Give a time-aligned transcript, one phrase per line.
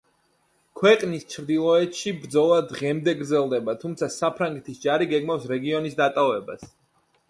[0.79, 6.71] ქვეყნის ჩრდილოეთში ბრძოლა დღემდე გრძელდება, თუმცა საფრანგეთის ჯარი გეგმავს რეგიონის დატოვებას.